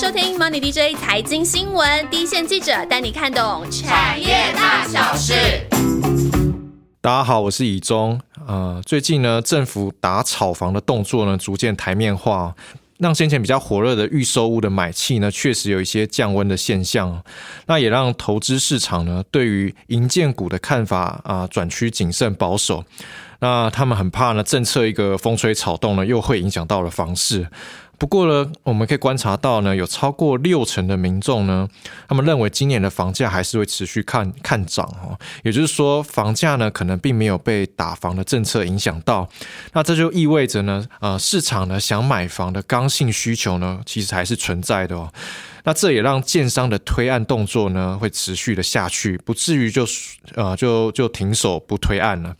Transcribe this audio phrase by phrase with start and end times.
[0.00, 5.34] 收听 Money DJ 财经新闻，第一线记者带你看懂产业大小事。
[7.00, 8.20] 大家好，我是以中。
[8.46, 12.54] 呃，最近呢，政府打炒房的动作呢，逐渐台面化，
[12.98, 17.20] 让先前比较火热的预售屋的买气呢，确实有一些降温的现象。
[17.66, 22.84] 那也让投资市场呢，对于银建股的看法啊，转趋谨慎保守。
[23.40, 27.48] 那他们很怕呢，政策一个风吹草动呢，又会影响到了房市。
[27.98, 31.68] 不过呢，我们可以观察到呢，有超过六成的民众呢，
[32.08, 35.18] 他们认为今年的房价还是会持续看看涨哦。
[35.42, 39.28] 也就是说，房价呢可能并没有被打房的政策影响到。
[39.72, 45.12] 那这就意味着呢，呃，市场呢想买房的刚性需求呢，其实还是存在的哦。
[45.68, 49.86] 那这也让建商的推案动作呢会持续的下去，不至于就
[50.34, 52.34] 呃就就停手不推案了。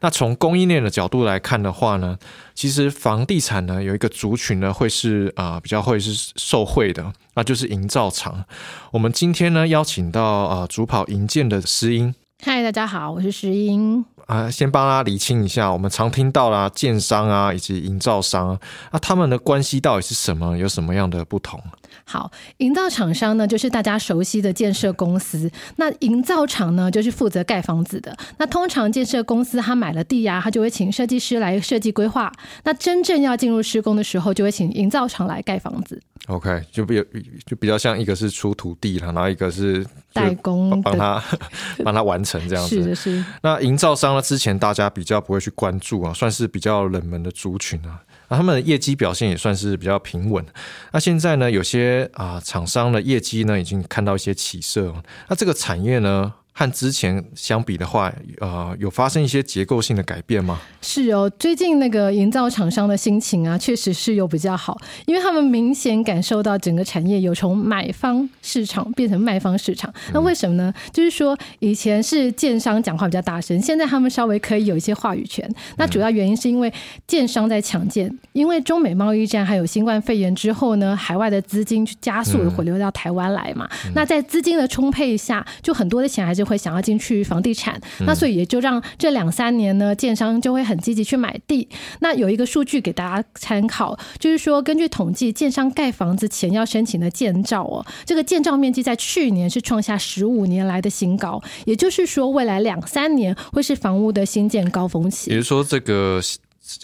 [0.00, 2.18] 那从供应链的角度来看的话呢，
[2.56, 8.44] 其实房地产呢有一个族群呢会是啊比较会是受惠的，那就是营造厂。
[8.90, 12.12] 我们今天呢邀请到啊主跑营建的石英。
[12.44, 14.04] 嗨，大家好，我是石英。
[14.26, 18.58] 啊，先帮大家理清一下，我们常听到啦，建商啊以及营造商
[18.90, 20.58] 啊，他们的关系到底是什么？
[20.58, 21.62] 有什么样的不同？
[22.04, 25.50] 好，营造厂商呢，就是大家熟悉的建设公司。
[25.76, 28.16] 那营造厂呢，就是负责盖房子的。
[28.38, 32.32] 那通常建设公司他买了地呀，他就会请设计师来设计规划。
[32.64, 36.00] 那真正要进入施工的时候，就会请营造厂来盖房子。
[36.26, 37.02] OK，就比
[37.44, 41.22] 就比较像一个是出土地了，然后一个是代工帮他
[41.84, 42.76] 帮他完成这样子。
[42.76, 43.24] 是的，是。
[43.42, 48.00] 那营造商呢，之前大家比较不会去关注啊，算是比较冷门的族群啊。
[48.36, 50.44] 他们的业绩表现也算是比较平稳。
[50.92, 54.94] 那现在呢，有些啊厂商的业绩呢，已经看到一些起色。
[55.28, 56.34] 那这个产业呢？
[56.54, 60.60] 和之前相比的话，呃，有发生一些结构性的改变吗？
[60.82, 69.92] 是哦，最近那个营造厂商的心情啊，确实是有比较好，因为他们明显感受到整个产业有从买方市场变成卖方市场。
[70.12, 70.72] 那为什么呢？
[70.92, 75.50] 就是说以前是建商讲话比较大声，现在他们稍微可以有一些话语权。
[75.78, 76.70] 那主要原因是因为
[77.06, 83.66] 建商在抢建，因为中美贸易战还有新冠肺炎之后呢，海外的资金去加速的回流到台湾来嘛。
[83.94, 86.41] 那在资金的充沛下，就很多的钱还是。
[86.44, 91.68] 会想要进去房地产，那所以也就让这两三年呢，建商就会很积极去买地。
[92.00, 105.30] 那有一个数据给大家参考，就是说根据统计，建商盖房子前要申请的建造哦，这个建造面积在去年是创下十五年来的新高，也就是说未来两三年会是房屋的新建高峰期。
[105.30, 106.20] 也就是说这个。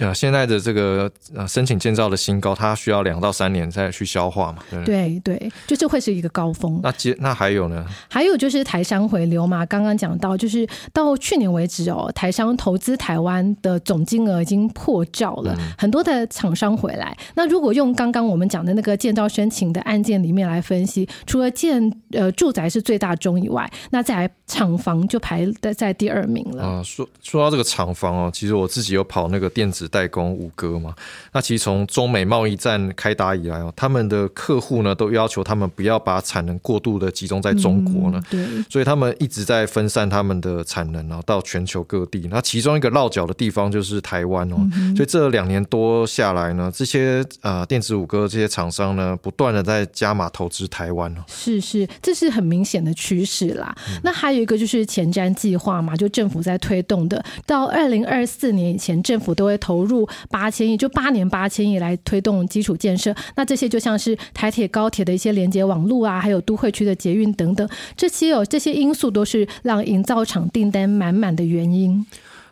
[0.00, 4.58] 呃，现在的这个呃申请建造的新高，它需要两到三年再去消化嘛？
[4.84, 6.80] 对对，就是会是一个高峰。
[6.82, 7.86] 那接那还有呢？
[8.10, 17.16] 还有就是台商回流嘛，刚刚讲到，就是到去年为止哦，台商投资台湾的总金额已经破兆了，很多的厂商回来。
[17.36, 26.64] 那如果用刚刚我们讲的那个建造申请的案件里面来分析，除了建呃住宅是最大宗以外，那再来厂房就排在在第二名了。
[26.64, 29.67] 啊，说说到这个厂房哦，其实我自己有跑那个电。
[29.70, 30.94] 子代工五哥嘛，
[31.32, 38.40] 那其实从中美贸易战开打以来哦，他们的客户呢都要求他们不要把产能过度的集中在中国呢，对，
[38.70, 42.26] 所以他们一直在分散他们的产能哦到全球各地。
[42.30, 44.56] 那其中一个落脚的地方就是台湾哦，
[44.96, 53.74] 所以这两年多下来呢，这些呃电子五哥这些厂商呢，不断的在加码投资台湾哦，是是，这是很明显的趋势啦。
[54.02, 59.57] 那还有一个就是前瞻计划嘛，就政府在推动的，到二零二四年以前，政府都会。
[59.58, 63.14] 投入八千亿，就八年八千亿来推动基础建设。
[63.36, 72.06] 那这些就像是台铁、高铁的一些连接网络啊，还有都会区的捷运等等，这些有这些因素都是让营造厂订单满满的原因。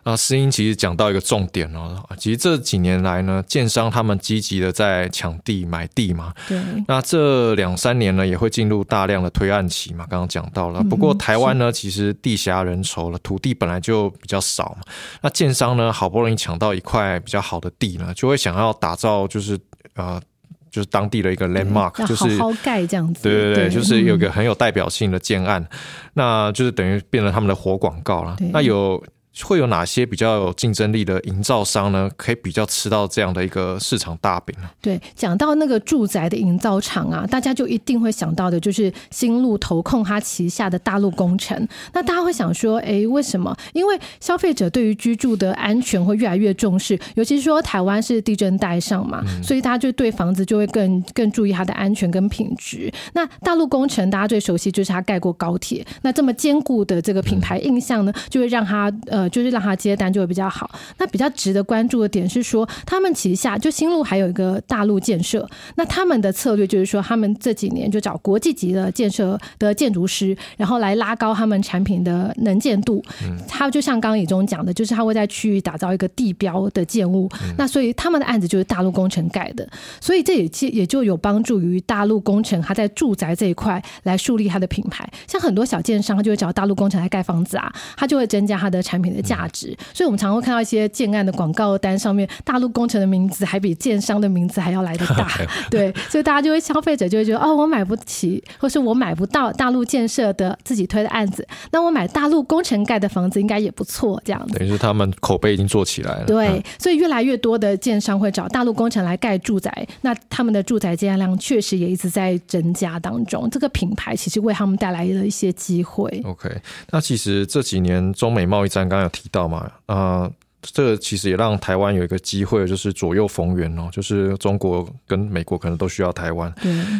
[0.09, 6.33] 那诗音其实讲到一个重点哦，其实这几年来呢，建商他们积极的在抢地买地嘛。
[6.47, 6.57] 对。
[6.87, 10.07] 那这两三年呢，也会进入大量的推案期嘛。
[10.09, 14.85] 刚刚讲到了，不过台湾呢，其实地狭人稠了，土地本来就比较少嘛。
[15.23, 19.59] 那建商呢，好不容易抢到一块比较好的地呢，就会想要打造就是
[19.97, 20.23] 呃，
[20.71, 23.25] 就是当地的一个 landmark，就是好盖这样子。
[23.25, 25.67] 对对对，就是有个很有代表性的建案，
[26.15, 28.37] 那就是等于变成他们的活广告了。
[28.53, 29.03] 那有。
[29.45, 32.11] 会有哪些比较有竞争力的营造商呢？
[32.17, 34.69] 可以比较吃到这样的一个市场大饼呢？
[34.81, 41.69] 对，讲到那个住宅的营造厂啊，大家就一定会想到的就是新路投控它旗下的大陆工程。
[41.93, 43.55] 那大家会想说，哎，为什么？
[43.75, 52.91] 因为消费者对于居住的安全会越来越重视，尤其是说台湾是地震带上嘛，所以大家就对房子就会更更注意它的安全跟品质。
[53.13, 59.26] 那大陆工程大家最熟悉就是它盖过高铁，那这么坚固的这个品牌印象呢，就会让它呃。
[59.27, 60.71] 呃，就是让他接单就会比较好。
[60.99, 73.03] 那比较值得关注的点是说，他们旗下就新路还有一个大陆建设，那他们的策略就是说，他们这几年就找国际级的建设的建筑师，然后来拉高他们产品的能见度。
[73.49, 77.29] 他就像刚刚以中讲的，就是他会在区域打造一个地标的建物。
[77.57, 79.67] 那所以他们的案子就是大陆工程盖的，
[80.01, 85.09] 所以这也也就有帮助于大陆工程他在住宅这一块来树立他的品牌。
[85.27, 89.77] 像很多小建商，他就会找大陆工程来盖房子啊，他就会增加他的产品的价值。
[89.95, 95.29] 所以我们常会看到一些建案的广告单上面，大陆工程的名字还比建商的名字还要来得大。
[95.71, 104.21] 对，所以大家就会消费者就会觉得哦，我买不起，或是我买不到大陆建设的自己推的案子，那我买大陆工程盖的房子应该也不错。
[104.25, 106.25] 这样子，等于是他们口碑已经做起来了。
[106.25, 113.49] 对，所以越来越多的建商会找大陆工程来盖住宅，那他们的住宅建案量确实也一直在增加当中。
[113.51, 116.09] 这个品牌其实为他们带来了一些机会。
[116.25, 116.51] OK，
[116.91, 120.31] 那其实这几年中美贸易战刚刚有提到嘛，啊。
[120.73, 126.53] 这个其实也让台湾有一个机会，就是左右逢源哦，就是中国跟美国可能都需要台湾。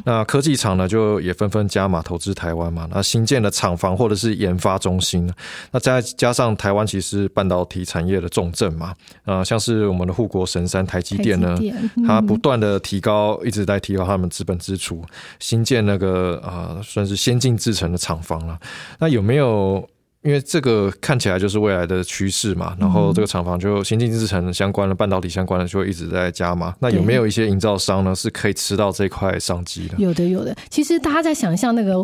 [0.05, 2.87] 那科技厂呢，就也纷纷加码投资台湾嘛。
[2.93, 5.29] 那新建的厂房或者是研发中心，
[5.73, 8.95] 那再加上台湾其实半导体产业的重镇嘛，
[9.25, 11.59] 啊，像是我们的护国神山台积电呢，
[12.07, 15.03] 它不断的提高，一直在提高他们资本支出，
[15.41, 18.57] 新建那个啊，算是先进制程的厂房了。
[19.01, 19.89] 那有没有？
[20.23, 26.75] 因为这个看起来就是未来的趋势嘛，然后这个厂房就先进制程相关的、半导体相关的就会一直在加嘛。
[26.81, 29.95] 那有没有一些营造商呢，是可以吃到这块商机的？
[29.99, 30.53] 有的，有的。
[30.69, 32.03] 其实大家在想象那个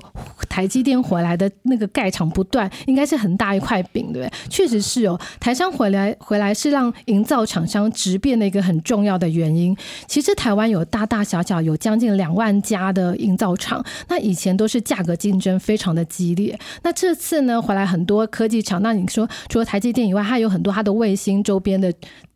[0.49, 4.33] 台积电回来的那个盖厂不断，应该是很大一块饼，对不对？
[4.49, 5.21] 确实是哦。
[5.41, 9.77] 台商回来回来是让营造厂商直变的一个很重要的原因。
[10.07, 16.57] 其实台湾有大大小小有将近两万家的营造厂，那以前都是价格竞争非常的激烈。
[16.85, 18.12] 那这次呢，回来很多。
[18.13, 21.91] 多科技厂，那你说除了台积电以外，还有很多它的卫星周边的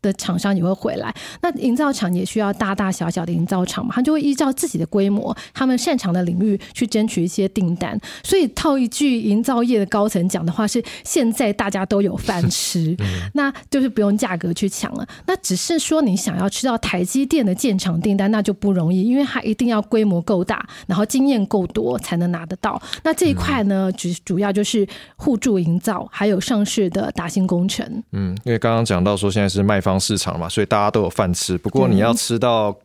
[0.07, 1.13] 的厂商也会回来。
[1.43, 7.99] 那营造厂也需要大大小小的营造厂嘛，他就会依照自己的规模、他们擅长的领域去争取一些订单。
[8.23, 12.97] 所以套一句营造业的高层讲的话是：现在大家都有饭吃，
[13.35, 15.07] 那就是不用价格去抢了。
[15.27, 22.81] 那只是说你想要吃到台积电的建厂订单，那就不容易，因为它一定要规模够大，然后经验够多才能拿得到。
[23.03, 24.87] 那这一块呢，主主要就是
[25.17, 25.57] 互助。
[25.57, 31.57] 营造还有上市的达兴工程，嗯，因为刚刚讲到说现在是卖方市场嘛，所以大家都有饭吃。
[31.59, 32.77] 不过你要吃到。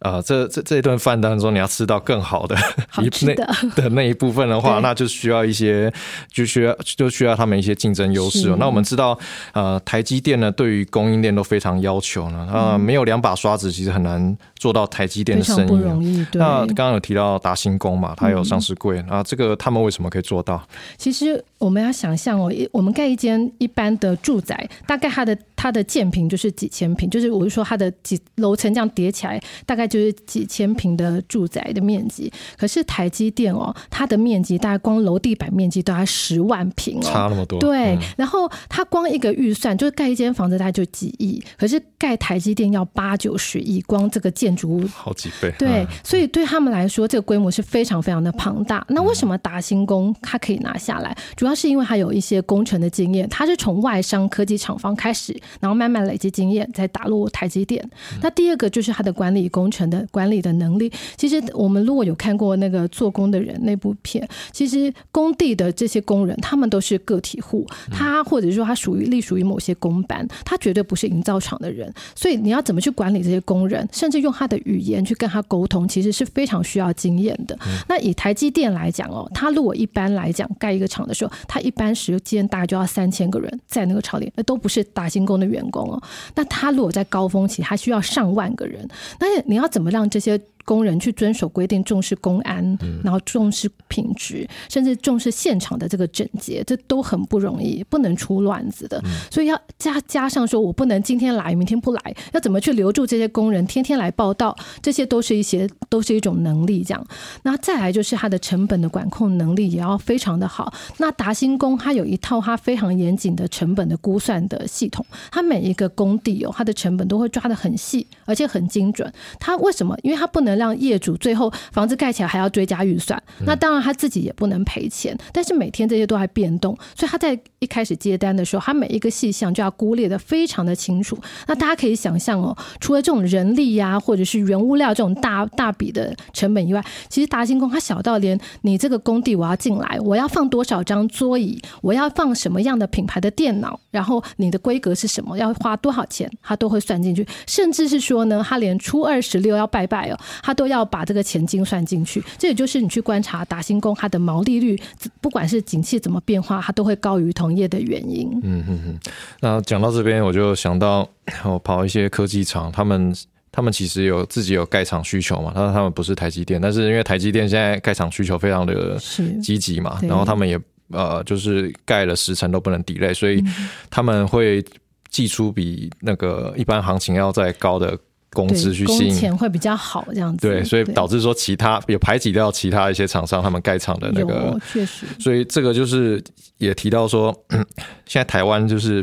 [0.00, 2.54] 呃，这这这一顿饭当中，你要吃到更好的
[3.00, 3.34] 一那
[3.74, 5.90] 的那一部分的话，那就需要一些，
[6.30, 8.54] 就需要就需要他们一些竞争优势。
[8.58, 9.18] 那我们知道，
[9.52, 15.66] 呃，台积电呢，对于供应链都非常要求呢，啊，没有两把刷子，其实很难做到台积电的生
[16.02, 16.26] 意。
[16.32, 20.62] 那刚刚有提到达新工嘛，它有上市柜啊，这个他们为什么可以做到？
[20.98, 29.88] 其实我们要想象哦，一我们盖一间一般的住宅，大概它的它的建平就是几千平，就是我是说它的几楼层这样叠起来，大概。
[29.94, 37.60] 就是几千平的住宅的面积，可是台积电哦，它的面积大概光楼地板面积都要十万平哦，差那么多。
[37.60, 45.54] 对，然后它光一个预算就是盖一间房子大概就几亿，可是盖台积电要八九十亿，光这个建筑物好几倍。
[45.58, 48.84] 对，所以对他们来说，这个规模是非常非常的庞大。
[48.88, 51.16] 那为什么达新工它可以拿下来？
[51.36, 57.88] 主要是因为他有一些工程的经验，他是从外商科技厂方开始，然后慢慢累积经验，再打入台积电。
[58.20, 59.84] 那第二个就是他的管理工程。
[59.84, 77.54] 的管理的能力，其实我们如果有看过那个做工的人那部片，其实工地的这些工人，他们都是个体户，他或者说他属于隶属于某些工班，他绝对不是营造厂的人，所以你要怎么去管理这些工人，甚至用他的语言去跟他沟通，其实是非常需要经验的。
[77.86, 86.02] 那以台积电来讲哦，他如果一般来讲盖一个厂的时候，他一般时间大概就要三千个人在那个朝里，那都不是打新工的员工哦。
[86.34, 90.40] 那他如果在高峰期，他需要上万个人，那你要怎么让这些？
[90.64, 99.02] 工人去遵守规定，重视公安，然后重视品质，甚至重视现场的这个整洁，这都很不容易，不能出乱子的。
[99.30, 106.82] 所以要加加上说，我不能今天来，明天不来，要怎么去留住这些工人，天天来报道，这些都是一些都是一种能力。
[106.82, 107.06] 这样，
[107.42, 110.72] 那再来就是它的成本的管控能力也要非常的好。
[110.96, 119.12] 那达新工它有一套它非常严谨的成本的估算的系统，它每一个工地哦，它的成本都会抓得很细，而且很精准。
[119.38, 119.94] 它为什么？
[120.02, 120.53] 因为它不能。
[120.54, 123.20] 能让业主最后房子盖起来还要追加预算。
[123.44, 131.18] 那当然他自己也不能赔钱，但是每天这些都还变动，所以他在一开始接单的时候，他每一个细项就要估列的非常的清楚。
[131.46, 147.26] 那大家可以想象哦，除了这种人力呀，或者是原物料这种大大笔的成本以外，其实达兴工它小到连你这个工地我要进来，我要放多少张桌椅，我要放什么样的品牌的电脑，然后你的规格是什么，要花多少钱，他都会算进去。
[147.46, 152.22] 甚至是说呢，他连初二十六要拜拜哦，他都要把这个钱精算进去。
[152.36, 154.78] 这也就是你去观察达兴工它的毛利率，
[155.22, 158.30] 不管是景气怎么变化，它都会高于同业的原因。
[158.42, 158.98] 嗯嗯嗯。
[159.40, 161.08] 那讲到这边，我就想到
[161.44, 163.14] 我跑一些科技厂，他们
[163.50, 168.98] 他们其实有自己有盖厂需求嘛，他他们不是台积电，但是因为台积电现在盖厂需求非常的
[169.42, 170.60] 积极嘛，然后他们也
[170.90, 173.42] 呃就是盖了十层都不能抵赖，所以
[173.88, 174.62] 他们会
[175.08, 177.96] 寄出比那个一般行情要再高的
[178.34, 180.46] 工资去吸引，钱会比较好这样子。
[180.46, 186.22] 对，所以导致说其他也排挤掉其他一些厂商，他们盖厂的那个确实，所以这个就是
[186.58, 187.34] 也提到说，
[188.04, 189.02] 现在台湾就是。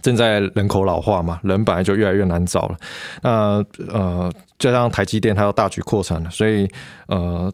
[0.00, 2.76] 正在人口老化嘛，人本来就越来越难找了。
[3.22, 6.66] 那呃，加上台积电它要大举扩产了，所以
[7.08, 7.52] 呃。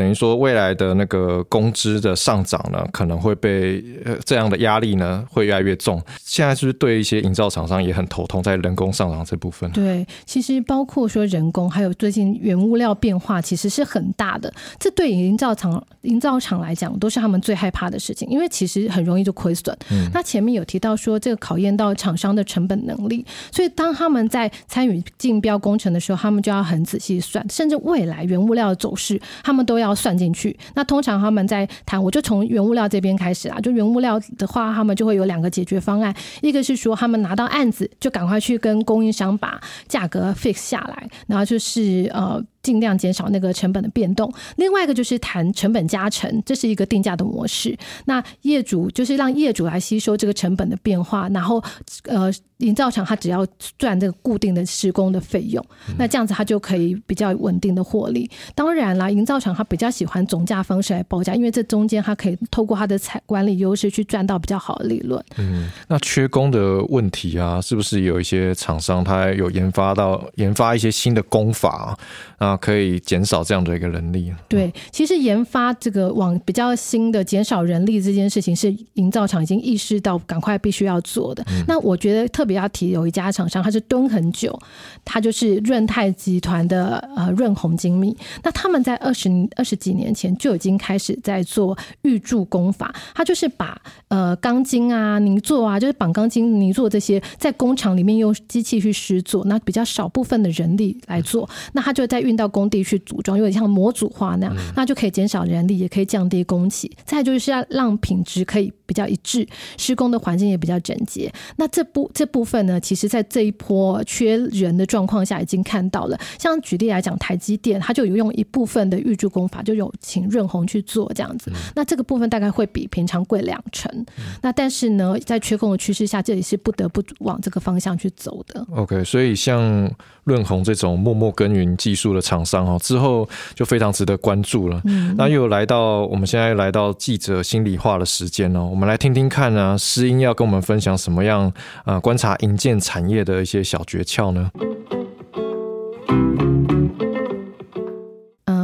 [0.00, 6.02] 等于说，未来的那个工资的上涨呢，可能会被呃这样的压力呢，会越来越重。
[6.24, 9.70] 现在是不是对一些营造厂商也很头痛，在人工上涨这部分？
[9.72, 14.50] 对，其实包括说人工，还有最近原物料变化，其实是很大的。
[14.78, 19.76] 这对营造厂营造厂来讲，都是他们最害怕的事情，因为其实很容易就亏损。
[19.90, 30.56] 嗯那前面有提到说，这个考验到厂商的成本能力，所以当他们在参与竞标工程的时候，他们就要很仔细算，甚至未来原物料的走势，他们都要算进去。
[30.74, 33.58] 那通常他们在谈，我就从原物料这边开始啦。
[33.60, 36.14] 就原物料的话，他们就会有两个解决方案。
[36.42, 42.42] 一个是说，他们拿到案子就赶快去跟供应商把价格 fix 下来，然后就是呃。
[42.62, 44.32] 尽量减少那个成本的变动。
[44.56, 47.76] 另外一个就是谈成本加成，这是一个定价的模式。
[48.04, 51.62] 那业主就是让业主来吸收这个成本的变化，然后
[52.04, 53.46] 呃，营造厂他只要
[53.78, 55.64] 赚这个固定的施工的费用，
[55.96, 58.30] 那这样子他就可以比较稳定的获利。
[58.54, 65.22] 当然啦，营造厂他比较喜欢总价方式来报价，因为这中间他可以透过他的采管理优势去赚到比较好的利润。
[65.38, 71.96] 嗯，那缺工的问题啊，是不是有一些厂商他有研发到研发一些新的工法
[72.36, 72.49] 啊？
[72.49, 74.32] 啊，可以减少这样的一个人力。
[74.48, 81.44] 对，其实研发这个往比较新的减少人力这件事情，是营造厂已经意识到赶快必须要做的。
[81.68, 84.58] 那我觉得特别要提有一家厂商，它是蹲很久，
[85.04, 88.16] 它就是润泰集团的呃润红精密。
[88.42, 102.30] 那他们在二十二十几年前就已经开始在做预铸工法，它就是把呃钢筋啊、泥做啊，就是绑钢筋、泥做这些，在工厂里面用机器去施做，那比较少部分的人力来做，那他就在运。
[102.40, 106.90] 到工地去组装，有点像模组化那样，那就可以减少人力，也可以降低工期。
[107.04, 111.32] 再就是要让品质可以比较一致，施工的环境也比较整洁。
[111.56, 116.18] 那这部这部分呢，其实在这一波缺人的状况下已经看到了。
[116.40, 121.52] 像举例来讲，台积电它就有用一部分的预祝工法，就有请润红去做这样子。
[121.76, 123.92] 那这个部分大概会比平常贵两成。
[124.40, 128.66] 那但是呢，在缺工的趋势下，这里是不得不往这个方向去走的。
[128.74, 129.88] OK，所以像
[130.24, 132.20] 润红这种默默耕耘技术的。
[132.30, 134.80] 厂商哦，之后就非常值得关注了。
[135.16, 141.52] 那又来到我们现在来到记者心里话的时间哦，我我们来听听看呢，诗音要跟我们分享什么样
[141.84, 142.00] 啊？
[142.00, 144.50] 观察银建产业的一些小诀窍呢？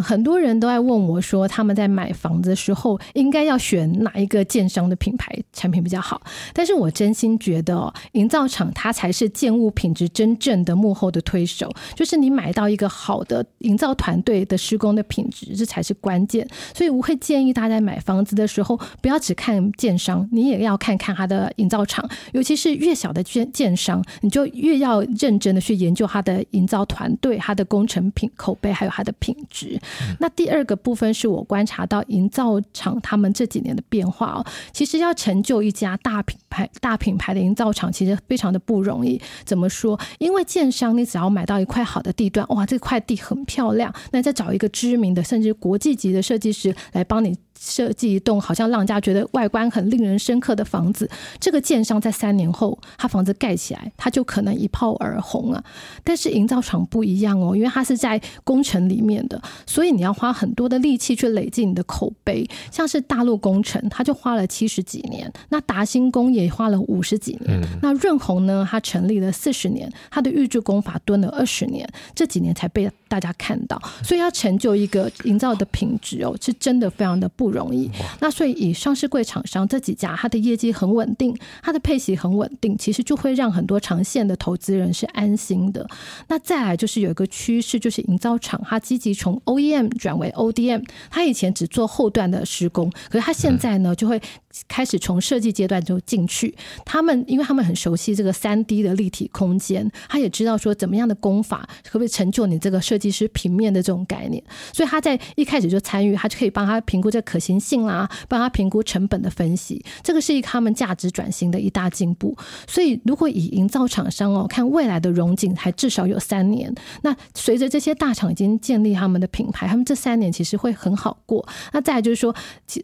[0.06, 6.22] 很多人都在问我说，他们在买房子的时候应该要选哪一个建商的品牌产品比较好？
[6.52, 16.46] 但是我真心觉得，哦营造厂它才是建物品质真正的幕后的推手，就是你买到一个好的营造团队的施工的品质，这才是关键。
[16.72, 29.76] 所以我会建议大家买房子的时候，不要只看建商，你也要看看它的营造厂，尤其是越小的建建商，你就越要认真的去研究它的营造团队、它的工程品口碑，还有它的品质。
[30.20, 39.20] 那第二个部分是我观察到营造厂他们这几年的变化哦，其实要成就一家大品牌、大品牌的营造厂，其实非常的不容易。
[39.44, 39.98] 怎么说？
[40.18, 47.36] 因为建商你只要买到一块好的地段，哇，这块地很漂亮，那再找一个知名的甚至国际级的设计师来帮你。
[47.58, 51.08] 设计一栋好像让人家觉得外观很令人深刻的房子，
[51.40, 55.62] 这个建商在三年后，他房子盖起来，他就可能一炮而红啊。
[56.04, 62.48] 但是营造厂不一样哦，因为它是在工程里面的，所以你要花很多的力气去累积你的口碑。
[62.70, 73.80] 像是大陆工程，他就花了七十几年；那达兴工也花了五十几年；那润红呢，他成立了四十年，他的预制工法蹲了二十年，这几年才被大家看到。
[74.02, 77.90] 所以要成就一个营造的品质哦，是真的非常的不容易。
[78.20, 85.86] 那所以以上市柜厂商这几家，它的业绩很稳定，它的配息很稳定，其实就会让很多长线的投资人是安心的。
[86.28, 94.20] 那再来就是有一个趋势，就是营造厂它积极从 OEM 转为 ODM，它以前只做后段的施工，可是它现在呢就会
[94.68, 96.54] 开始从设计阶段就进去。
[96.84, 112.34] 他们因为他们很熟悉这个三 D 的立体空间，他也知道说怎么样的工法可不可以成就你这个设计师平面的这种概念，所以他在一开始就参与，他就可以帮他评估这可可行性啦，帮他评估成本的分析，这个是一个他们价值转型的一大进步。
[112.66, 116.74] 所以如果以营造厂商哦看未来的融景，还至少有三年。
[117.02, 121.46] 那随着这些大厂已经建立他们的品牌，他们这三年其实会很好过。
[121.72, 122.34] 那再就是说，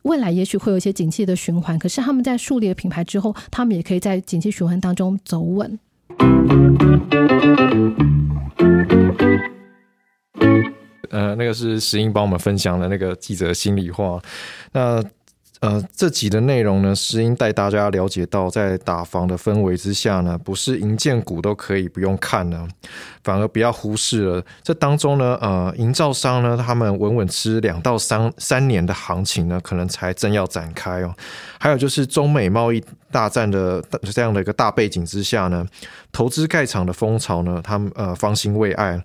[0.02, 5.78] 未来也许会有一些景气的循环，可是他们在树立了品牌之后，他们也可以在景气循环当中走稳。
[11.12, 14.20] 呃，那个是石英帮我们分享的那个记者心里话。
[14.72, 15.00] 那
[15.60, 22.66] 呃，这集的内容呢，石英带大家了解到，在打房的氛围之下呢，不是银建股都可以不用看呢，
[23.22, 24.44] 反而不要忽视了。
[24.64, 31.14] 这当中呢，呃，营造商呢，他们稳稳吃两到三三年的行情呢，可能才正要展开哦。
[31.60, 33.80] 还有就是中美贸易大战的
[34.12, 35.64] 这样的一个大背景之下呢，
[36.10, 39.00] 投资盖厂的风潮呢，他们呃方兴未艾。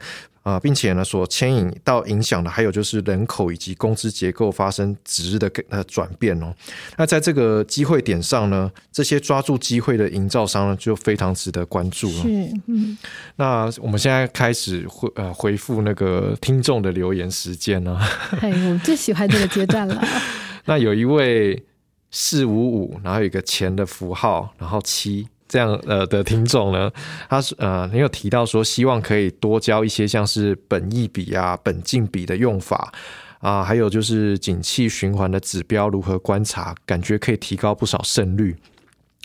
[0.48, 6.56] 啊，并且呢，所牵引到影响的还有就是人口以及工资结构发生值的呃转变哦。
[6.96, 12.22] 那在这个机会点上呢，这些抓住机会的营造商呢，就非常值得关注了。
[12.22, 12.30] 是，
[12.68, 12.98] 嗯。
[13.36, 18.00] 那我们现在开始回呃回复那个听众的留言时间呢。
[18.40, 20.02] 哎，我最喜欢这个阶段了。
[20.64, 21.62] 那有一位
[22.10, 25.28] 四五五，然后有一个钱的符号，然后七。
[25.48, 26.92] 这样呃的听众呢，
[27.30, 32.92] 他是呃，你有提到说希望可以多教一些像是本益比啊、本净比的用法
[33.40, 38.56] 啊，还有就是景气循环的指标如何观察，感觉可以提高不少胜率。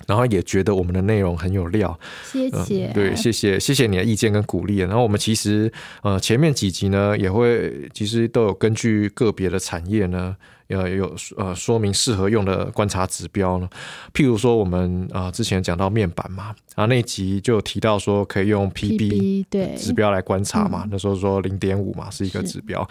[0.07, 4.79] 然后也觉得我们的内容很有料，谢谢，对，谢谢，谢谢你的意见跟鼓励。
[4.79, 5.71] 然后我们其实
[6.03, 10.35] 呃前面几集呢，也会其实都有根据个别的产业呢。
[10.73, 13.69] 呃，有呃说明适合用的观察指标呢，
[14.15, 22.89] 譬如说我们啊之前讲到面板嘛，啊那一集就有提到说可以用 PB 对指标来观察嘛，那时候说零点五嘛是一个指标。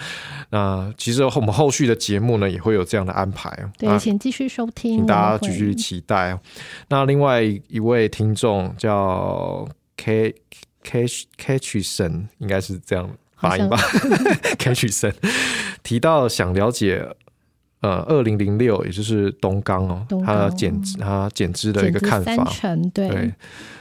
[0.52, 6.38] 那其实我们后续的节目呢也会有这样的安排，对，请继续收听，请大家继续期待。
[6.90, 10.36] 那另外一位听众叫 K
[10.84, 11.06] K
[11.38, 13.78] Catchson，应该是这样发音吧？
[14.60, 15.14] Catchson
[15.82, 17.08] 提到想了解。
[17.82, 22.48] 呃，二零零六，也就是东钢哦，它减资，它减资的一个看法。
[22.94, 23.34] 对，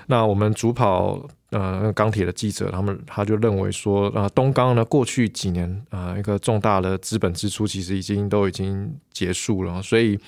[0.07, 10.19] 那我们主跑呃钢铁的记者，他们他就认为说，啊，东钢呢过去几年啊一个重大的资本支出其实已经都已经结束了，所以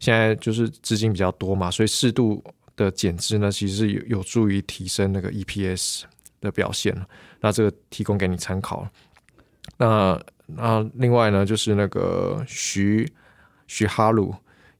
[0.00, 2.42] 现在就是资金比较多嘛，所以适度
[2.74, 6.02] 的减资呢，其实有有助于提升那个 EPS
[6.40, 6.92] 的表现
[7.40, 8.84] 那这个提供给你参考。
[9.78, 13.08] 那那另外呢，就是那个徐。
[13.70, 14.34] 徐哈鲁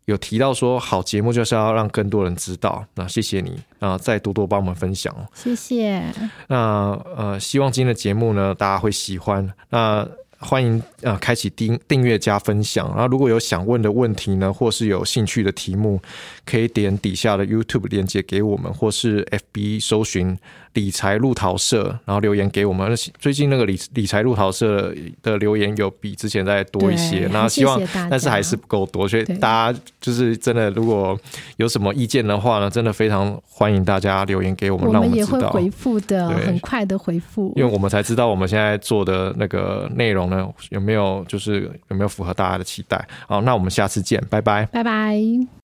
[0.07, 2.85] 有提到说，好节目就是要让更多人知道。
[2.95, 5.25] 那谢谢你啊，再多多帮我们分享哦。
[5.33, 6.03] 谢谢。
[6.49, 9.49] 那呃，希望今天的节目呢，大家会喜欢。
[9.69, 10.05] 那
[10.41, 12.89] 欢迎呃，开启订订阅加分享。
[12.89, 16.01] 然后如果有想问的问题呢，或是有兴趣的题目，
[16.45, 20.37] 可以点底下的 YouTube 链接给我们，或是 FB 搜寻。
[20.75, 22.97] 理财路淘社，然后留言给我们。
[23.19, 31.19] 最近那个理理财路淘社的留言有比之前再多一些，然后希望，但是还是不够多，所以大家就是真的，如果
[31.57, 43.07] 有什么意见的话呢，真的非常欢迎大家留言给我们，让我们也会回复的，很快的回复，因为我们才知道我们现在做的那个内那，有没有就是有没有符合大家的期待。
[43.29, 45.60] 好，那我们下次见，拜拜，拜拜。